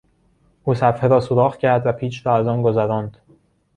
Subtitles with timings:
[0.63, 3.17] او صفحه را سوراخ کرد و پیچ را از آن گذراند.